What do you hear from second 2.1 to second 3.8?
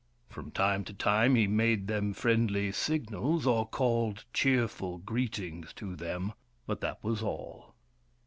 friendly signals, or